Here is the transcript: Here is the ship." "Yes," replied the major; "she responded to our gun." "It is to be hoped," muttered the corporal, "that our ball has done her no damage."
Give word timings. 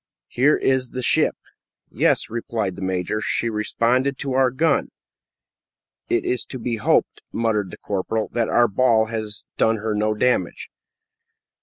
Here 0.29 0.55
is 0.57 0.89
the 0.93 1.03
ship." 1.03 1.35
"Yes," 1.91 2.27
replied 2.27 2.75
the 2.75 2.81
major; 2.81 3.21
"she 3.21 3.51
responded 3.51 4.17
to 4.17 4.33
our 4.33 4.49
gun." 4.49 4.89
"It 6.09 6.25
is 6.25 6.43
to 6.45 6.57
be 6.57 6.77
hoped," 6.77 7.21
muttered 7.31 7.69
the 7.69 7.77
corporal, 7.77 8.27
"that 8.29 8.49
our 8.49 8.67
ball 8.67 9.05
has 9.13 9.45
done 9.57 9.75
her 9.77 9.93
no 9.93 10.15
damage." 10.15 10.71